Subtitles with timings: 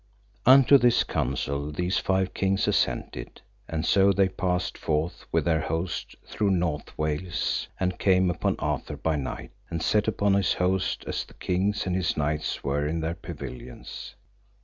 [0.47, 6.15] Unto this counsel these five kings assented, and so they passed forth with their host
[6.25, 11.23] through North Wales, and came upon Arthur by night, and set upon his host as
[11.23, 14.15] the king and his knights were in their pavilions.